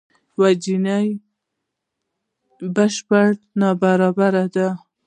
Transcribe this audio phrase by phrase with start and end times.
[0.37, 1.03] یو جیني
[2.75, 3.27] بشپړ
[3.59, 4.67] نابرابري ده.